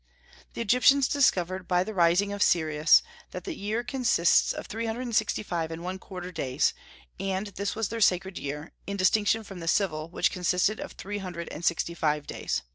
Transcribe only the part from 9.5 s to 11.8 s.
the civil, which consisted of three hundred and